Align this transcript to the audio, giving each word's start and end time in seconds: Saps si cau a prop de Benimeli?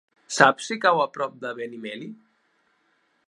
Saps 0.37 0.69
si 0.69 0.77
cau 0.85 1.01
a 1.03 1.05
prop 1.17 1.37
de 1.45 1.53
Benimeli? 1.59 2.09